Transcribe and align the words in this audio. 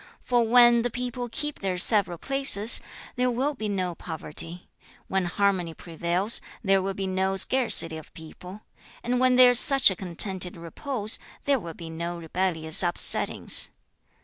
For 0.19 0.41
when 0.47 0.81
the 0.81 0.89
people 0.89 1.29
keep 1.31 1.59
their 1.59 1.77
several 1.77 2.17
places, 2.17 2.81
there 3.17 3.29
will 3.29 3.53
be 3.53 3.69
no 3.69 3.93
poverty; 3.93 4.67
when 5.07 5.25
harmony 5.25 5.75
prevails, 5.75 6.41
there 6.63 6.81
will 6.81 6.95
be 6.95 7.05
no 7.05 7.35
scarcity 7.35 7.97
of 7.97 8.11
people; 8.15 8.63
and 9.03 9.19
when 9.19 9.35
there 9.35 9.51
is 9.51 9.59
such 9.59 9.91
a 9.91 9.95
contented 9.95 10.57
repose, 10.57 11.19
there 11.45 11.59
will 11.59 11.75
be 11.75 11.91
no 11.91 12.17
rebellious 12.17 12.81
upsettings. 12.81 13.69